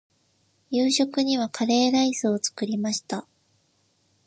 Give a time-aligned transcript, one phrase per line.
[0.71, 3.27] 夕食にはカレーライスを作りました。